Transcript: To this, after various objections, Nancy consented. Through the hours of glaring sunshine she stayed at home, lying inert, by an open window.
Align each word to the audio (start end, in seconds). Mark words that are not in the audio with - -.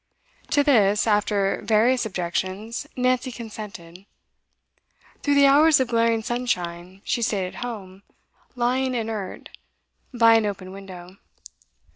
To 0.49 0.63
this, 0.63 1.05
after 1.05 1.61
various 1.63 2.07
objections, 2.07 2.87
Nancy 2.95 3.31
consented. 3.31 4.07
Through 5.21 5.35
the 5.35 5.45
hours 5.45 5.79
of 5.79 5.89
glaring 5.89 6.23
sunshine 6.23 7.03
she 7.05 7.21
stayed 7.21 7.45
at 7.45 7.61
home, 7.61 8.01
lying 8.55 8.95
inert, 8.95 9.49
by 10.11 10.33
an 10.33 10.47
open 10.47 10.71
window. 10.71 11.17